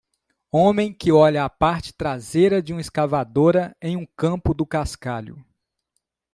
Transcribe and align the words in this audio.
Homem 0.51 0.91
que 0.91 1.11
olha 1.11 1.45
a 1.45 1.47
parte 1.47 1.93
traseira 1.93 2.59
de 2.59 2.73
uma 2.73 2.81
escavadora 2.81 3.77
em 3.79 3.95
um 3.95 4.03
campo 4.17 4.51
do 4.51 4.65
cascalho. 4.65 5.45